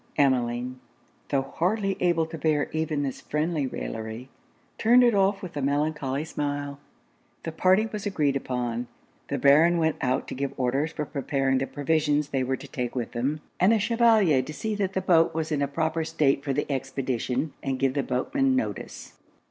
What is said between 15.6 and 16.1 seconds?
a proper